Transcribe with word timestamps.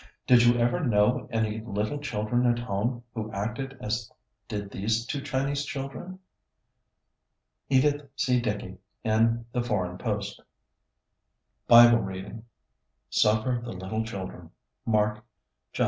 Did 0.25 0.41
you 0.43 0.57
ever 0.57 0.79
know 0.83 1.29
any 1.31 1.59
little 1.61 1.99
children 1.99 2.47
at 2.47 2.57
home 2.57 3.03
who 3.13 3.31
acted 3.31 3.77
as 3.79 4.11
did 4.47 4.71
these 4.71 5.05
two 5.05 5.21
Chinese 5.21 5.63
children? 5.63 6.17
(Edith 7.69 8.09
C. 8.15 8.41
Dickie 8.41 8.79
in 9.03 9.45
The 9.51 9.61
Foreign 9.61 9.99
Post.) 9.99 10.41
BIBLE 11.67 11.99
READING 11.99 12.45
"Suffer 13.11 13.61
the 13.63 13.73
little 13.73 14.03
children." 14.03 14.49
Mark 14.87 15.17
10:13 15.17 15.21
16. 15.75 15.79